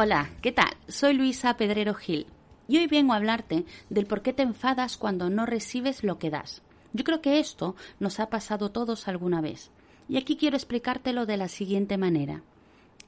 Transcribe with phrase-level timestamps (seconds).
[0.00, 0.76] Hola, ¿qué tal?
[0.86, 2.26] Soy Luisa Pedrero Gil
[2.68, 6.30] y hoy vengo a hablarte del por qué te enfadas cuando no recibes lo que
[6.30, 6.62] das.
[6.92, 9.72] Yo creo que esto nos ha pasado todos alguna vez.
[10.08, 12.42] Y aquí quiero explicártelo de la siguiente manera.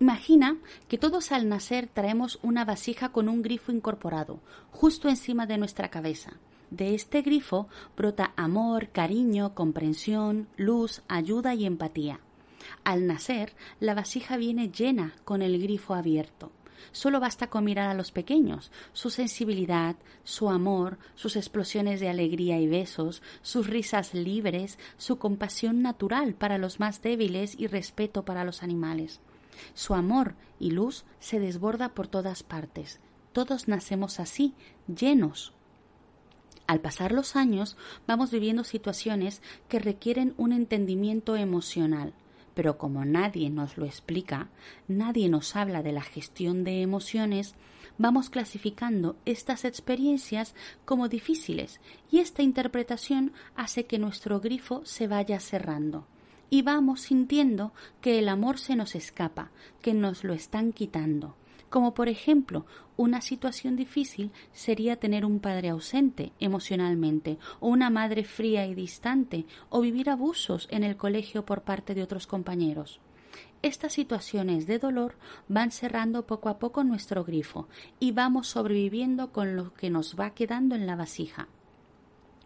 [0.00, 0.56] Imagina
[0.88, 4.40] que todos al nacer traemos una vasija con un grifo incorporado,
[4.72, 6.32] justo encima de nuestra cabeza.
[6.70, 12.18] De este grifo brota amor, cariño, comprensión, luz, ayuda y empatía.
[12.82, 16.50] Al nacer, la vasija viene llena con el grifo abierto.
[16.92, 22.58] Solo basta con mirar a los pequeños, su sensibilidad, su amor, sus explosiones de alegría
[22.58, 28.44] y besos, sus risas libres, su compasión natural para los más débiles y respeto para
[28.44, 29.20] los animales.
[29.74, 33.00] Su amor y luz se desborda por todas partes.
[33.32, 34.54] Todos nacemos así,
[34.86, 35.52] llenos.
[36.66, 42.12] Al pasar los años, vamos viviendo situaciones que requieren un entendimiento emocional,
[42.60, 44.50] pero como nadie nos lo explica,
[44.86, 47.54] nadie nos habla de la gestión de emociones,
[47.96, 55.40] vamos clasificando estas experiencias como difíciles y esta interpretación hace que nuestro grifo se vaya
[55.40, 56.06] cerrando
[56.50, 57.72] y vamos sintiendo
[58.02, 59.50] que el amor se nos escapa,
[59.80, 61.36] que nos lo están quitando
[61.70, 68.24] como por ejemplo una situación difícil sería tener un padre ausente emocionalmente, o una madre
[68.24, 73.00] fría y distante, o vivir abusos en el colegio por parte de otros compañeros.
[73.62, 75.16] Estas situaciones de dolor
[75.48, 80.30] van cerrando poco a poco nuestro grifo y vamos sobreviviendo con lo que nos va
[80.30, 81.48] quedando en la vasija.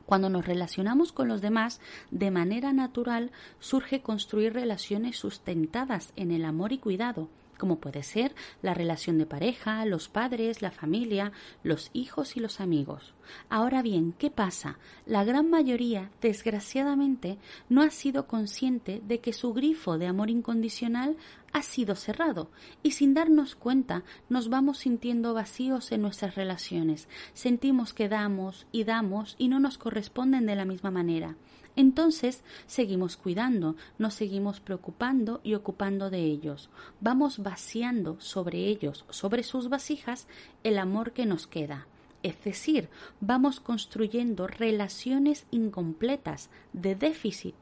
[0.06, 1.80] Cuando nos relacionamos con los demás
[2.10, 7.28] de manera natural surge construir relaciones sustentadas en el amor y cuidado,
[7.58, 11.32] como puede ser la relación de pareja, los padres, la familia,
[11.62, 13.14] los hijos y los amigos.
[13.48, 14.78] Ahora bien, ¿qué pasa?
[15.06, 17.38] La gran mayoría, desgraciadamente,
[17.68, 21.16] no ha sido consciente de que su grifo de amor incondicional
[21.52, 22.50] ha sido cerrado
[22.82, 27.08] y sin darnos cuenta nos vamos sintiendo vacíos en nuestras relaciones.
[27.32, 31.36] Sentimos que damos y damos y no nos corresponden de la misma manera.
[31.76, 36.70] Entonces seguimos cuidando, nos seguimos preocupando y ocupando de ellos.
[37.00, 40.28] Vamos vaciando sobre ellos, sobre sus vasijas,
[40.62, 41.86] el amor que nos queda.
[42.22, 42.88] Es decir,
[43.20, 47.54] vamos construyendo relaciones incompletas de déficit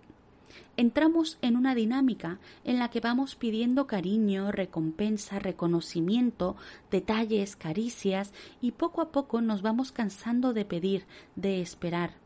[0.77, 6.57] entramos en una dinámica en la que vamos pidiendo cariño, recompensa, reconocimiento,
[6.91, 11.07] detalles, caricias y poco a poco nos vamos cansando de pedir,
[11.37, 12.22] de esperar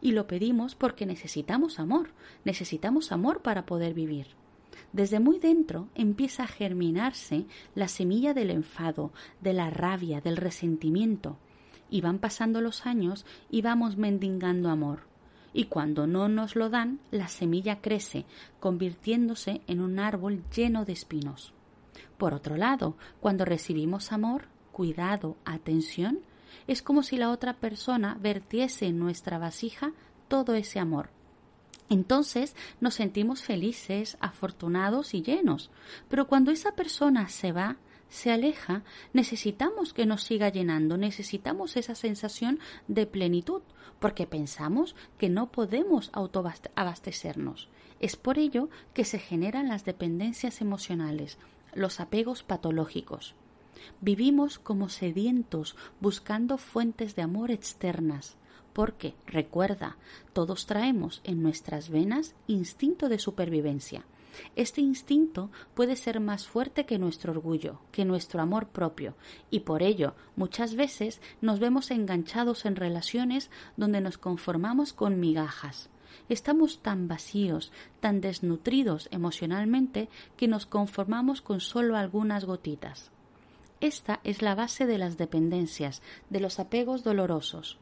[0.00, 2.10] y lo pedimos porque necesitamos amor,
[2.44, 4.26] necesitamos amor para poder vivir.
[4.92, 11.38] Desde muy dentro empieza a germinarse la semilla del enfado, de la rabia, del resentimiento,
[11.90, 15.00] y van pasando los años y vamos mendigando amor.
[15.52, 18.26] Y cuando no nos lo dan, la semilla crece,
[18.60, 21.52] convirtiéndose en un árbol lleno de espinos.
[22.18, 26.20] Por otro lado, cuando recibimos amor, cuidado, atención,
[26.66, 29.92] es como si la otra persona vertiese en nuestra vasija
[30.28, 31.10] todo ese amor.
[31.88, 35.70] Entonces nos sentimos felices, afortunados y llenos.
[36.08, 37.76] Pero cuando esa persona se va,
[38.08, 43.62] se aleja, necesitamos que nos siga llenando, necesitamos esa sensación de plenitud,
[43.98, 47.68] porque pensamos que no podemos autoabastecernos.
[47.98, 51.38] Es por ello que se generan las dependencias emocionales,
[51.74, 53.34] los apegos patológicos.
[54.00, 58.36] Vivimos como sedientos buscando fuentes de amor externas,
[58.72, 59.96] porque, recuerda,
[60.32, 64.04] todos traemos en nuestras venas instinto de supervivencia.
[64.54, 69.14] Este instinto puede ser más fuerte que nuestro orgullo, que nuestro amor propio,
[69.50, 75.88] y por ello muchas veces nos vemos enganchados en relaciones donde nos conformamos con migajas.
[76.28, 83.10] Estamos tan vacíos, tan desnutridos emocionalmente, que nos conformamos con solo algunas gotitas.
[83.80, 87.78] Esta es la base de las dependencias, de los apegos dolorosos.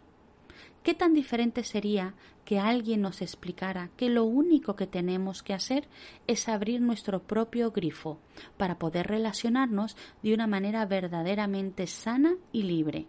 [0.82, 2.14] ¿Qué tan diferente sería
[2.44, 5.88] que alguien nos explicara que lo único que tenemos que hacer
[6.26, 8.18] es abrir nuestro propio grifo
[8.58, 13.06] para poder relacionarnos de una manera verdaderamente sana y libre?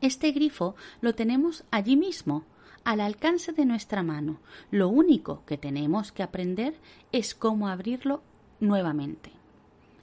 [0.00, 2.44] Este grifo lo tenemos allí mismo,
[2.84, 4.40] al alcance de nuestra mano.
[4.72, 6.74] Lo único que tenemos que aprender
[7.12, 8.24] es cómo abrirlo
[8.58, 9.41] nuevamente.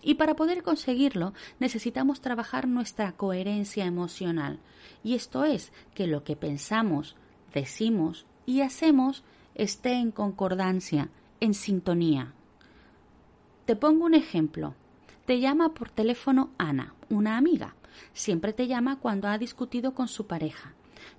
[0.02, 4.60] Y para poder conseguirlo necesitamos trabajar nuestra coherencia emocional.
[5.04, 7.16] Y esto es que lo que pensamos,
[7.54, 9.24] decimos y hacemos
[9.56, 11.10] esté en concordancia,
[11.40, 12.34] en sintonía.
[13.66, 14.74] Te pongo un ejemplo.
[15.26, 17.76] Te llama por teléfono Ana, una amiga.
[18.14, 20.74] Siempre te llama cuando ha discutido con su pareja.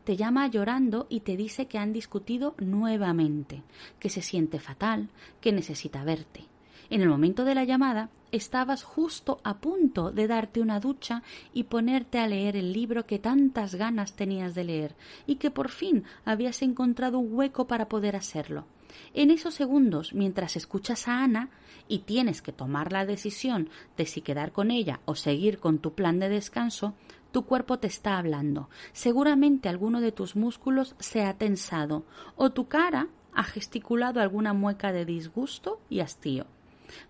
[0.05, 3.63] Te llama llorando y te dice que han discutido nuevamente,
[3.99, 5.11] que se siente fatal,
[5.41, 6.47] que necesita verte.
[6.91, 11.23] En el momento de la llamada estabas justo a punto de darte una ducha
[11.55, 15.69] y ponerte a leer el libro que tantas ganas tenías de leer y que por
[15.69, 18.67] fin habías encontrado un hueco para poder hacerlo.
[19.15, 21.51] En esos segundos, mientras escuchas a Ana
[21.87, 25.95] y tienes que tomar la decisión de si quedar con ella o seguir con tu
[25.95, 26.95] plan de descanso,
[27.31, 28.69] tu cuerpo te está hablando.
[28.93, 32.05] Seguramente alguno de tus músculos se ha tensado
[32.35, 36.47] o tu cara ha gesticulado alguna mueca de disgusto y hastío.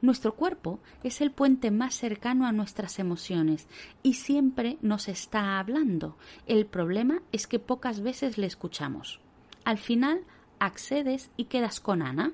[0.01, 3.69] Nuestro cuerpo es el puente más cercano a nuestras emociones
[4.03, 6.17] y siempre nos está hablando.
[6.47, 9.21] El problema es que pocas veces le escuchamos.
[9.65, 10.25] Al final
[10.59, 12.33] accedes y quedas con Ana.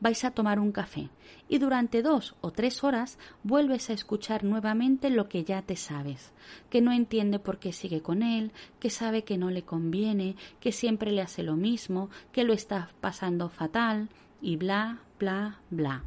[0.00, 1.10] Vais a tomar un café
[1.48, 6.32] y durante dos o tres horas vuelves a escuchar nuevamente lo que ya te sabes,
[6.70, 10.72] que no entiende por qué sigue con él, que sabe que no le conviene, que
[10.72, 14.08] siempre le hace lo mismo, que lo está pasando fatal
[14.42, 16.04] y bla, bla, bla.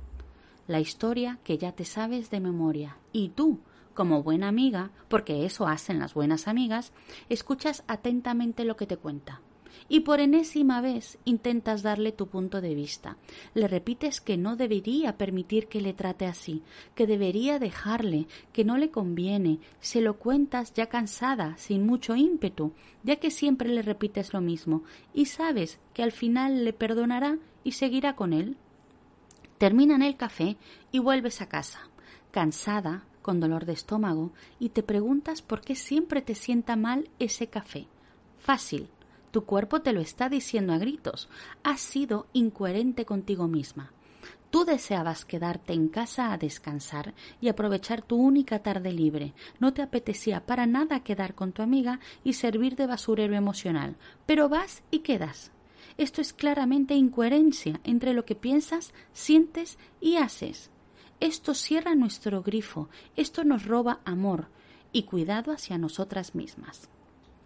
[0.68, 3.60] La historia que ya te sabes de memoria y tú,
[3.94, 6.94] como buena amiga, porque eso hacen las buenas amigas,
[7.30, 9.42] escuchas atentamente lo que te cuenta
[9.90, 13.18] y por enésima vez intentas darle tu punto de vista.
[13.54, 16.64] Le repites que no debería permitir que le trate así,
[16.96, 19.60] que debería dejarle, que no le conviene.
[19.80, 22.74] Se lo cuentas ya cansada, sin mucho ímpetu,
[23.04, 24.84] ya que siempre le repites lo mismo,
[25.14, 28.58] y sabes que al final le perdonará y seguirá con él.
[29.58, 30.58] Terminan el café
[30.92, 31.90] y vuelves a casa,
[32.32, 37.48] cansada, con dolor de estómago, y te preguntas por qué siempre te sienta mal ese
[37.48, 37.88] café.
[38.38, 38.90] Fácil,
[39.32, 41.30] tu cuerpo te lo está diciendo a gritos.
[41.64, 43.92] Has sido incoherente contigo misma.
[44.52, 49.34] Tú deseabas quedarte en casa a descansar y aprovechar tu única tarde libre.
[49.60, 53.96] No te apetecía para nada quedar con tu amiga y servir de basurero emocional,
[54.28, 55.52] pero vas y quedas.
[55.98, 60.70] Esto es claramente incoherencia entre lo que piensas, sientes y haces.
[61.20, 64.48] Esto cierra nuestro grifo, esto nos roba amor
[64.92, 66.90] y cuidado hacia nosotras mismas.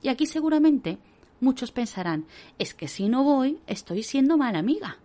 [0.01, 0.99] Y aquí seguramente
[1.39, 2.25] Muchos pensarán,
[2.57, 4.97] es que si no voy, estoy siendo mala amiga.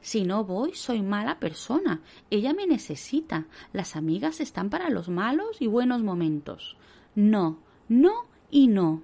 [0.00, 2.00] Si no voy, soy mala persona.
[2.30, 3.46] Ella me necesita.
[3.72, 6.78] Las amigas están para los malos y buenos momentos.
[7.14, 7.58] No,
[7.88, 9.02] no y no.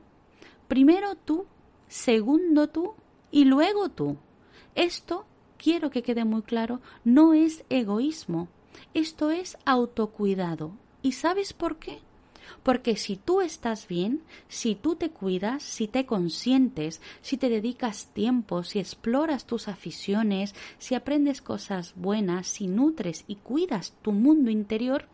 [0.69, 1.45] Primero tú,
[1.87, 2.95] segundo tú
[3.31, 4.17] y luego tú.
[4.75, 8.49] Esto, quiero que quede muy claro, no es egoísmo.
[8.95, 10.73] Esto es autocuidado.
[11.03, 12.01] ¿Y sabes por qué?
[12.63, 18.11] Porque si tú estás bien, si tú te cuidas, si te consientes, si te dedicas
[18.13, 24.51] tiempo, si exploras tus aficiones, si aprendes cosas buenas, si nutres y cuidas tu mundo
[24.51, 25.09] interior,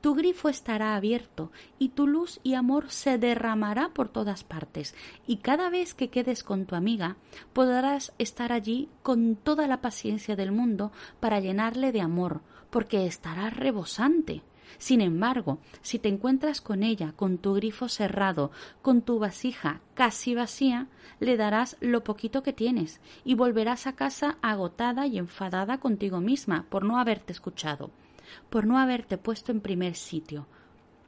[0.00, 4.94] tu grifo estará abierto y tu luz y amor se derramará por todas partes
[5.26, 7.16] y cada vez que quedes con tu amiga
[7.52, 12.40] podrás estar allí con toda la paciencia del mundo para llenarle de amor,
[12.70, 14.42] porque estará rebosante.
[14.76, 18.50] Sin embargo, si te encuentras con ella, con tu grifo cerrado,
[18.82, 20.88] con tu vasija casi vacía,
[21.20, 26.66] le darás lo poquito que tienes y volverás a casa agotada y enfadada contigo misma
[26.68, 27.90] por no haberte escuchado,
[28.50, 30.46] por no haberte puesto en primer sitio,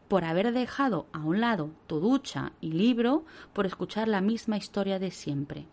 [0.08, 4.98] por haber dejado a un lado tu ducha y libro por escuchar la misma historia
[4.98, 5.66] de siempre.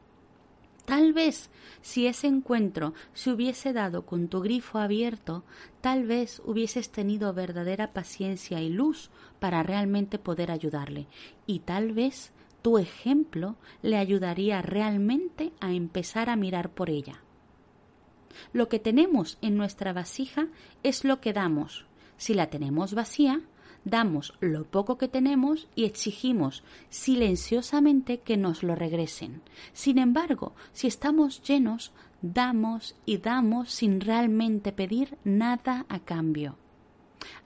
[0.87, 1.49] Tal vez
[1.81, 5.43] si ese encuentro se hubiese dado con tu grifo abierto,
[5.81, 9.09] tal vez hubieses tenido verdadera paciencia y luz
[9.41, 11.07] para realmente poder ayudarle.
[11.45, 17.19] Y tal vez tu ejemplo le ayudaría realmente a empezar a mirar por ella.
[18.53, 20.47] Lo que tenemos en nuestra vasija
[20.83, 21.85] es lo que damos.
[22.15, 23.41] Si la tenemos vacía,
[23.89, 29.41] damos lo poco que tenemos y exigimos silenciosamente que nos lo regresen.
[29.73, 31.91] Sin embargo, si estamos llenos,
[32.21, 36.55] damos y damos sin realmente pedir nada a cambio.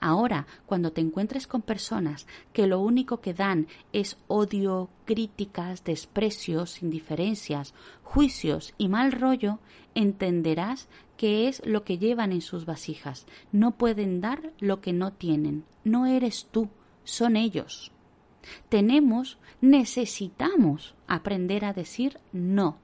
[0.00, 6.82] Ahora, cuando te encuentres con personas que lo único que dan es odio, críticas, desprecios,
[6.82, 9.58] indiferencias, juicios y mal rollo,
[9.94, 13.26] entenderás que es lo que llevan en sus vasijas.
[13.52, 15.64] No pueden dar lo que no tienen.
[15.84, 16.68] No eres tú,
[17.04, 17.92] son ellos.
[18.68, 22.78] Tenemos, necesitamos aprender a decir no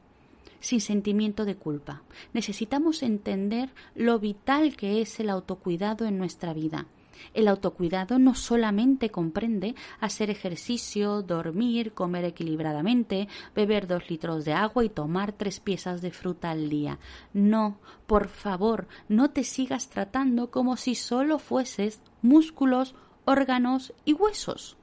[0.61, 2.03] sin sentimiento de culpa.
[2.33, 6.87] Necesitamos entender lo vital que es el autocuidado en nuestra vida.
[7.35, 14.85] El autocuidado no solamente comprende hacer ejercicio, dormir, comer equilibradamente, beber dos litros de agua
[14.85, 16.99] y tomar tres piezas de fruta al día.
[17.33, 24.78] No, por favor, no te sigas tratando como si solo fueses músculos, órganos y huesos.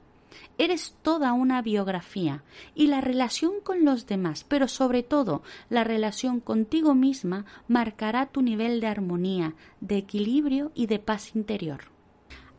[0.58, 2.42] Eres toda una biografía
[2.74, 8.42] y la relación con los demás, pero sobre todo la relación contigo misma, marcará tu
[8.42, 11.84] nivel de armonía, de equilibrio y de paz interior.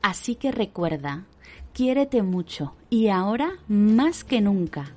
[0.01, 1.25] Así que recuerda,
[1.73, 4.96] quiérete mucho y ahora más que nunca.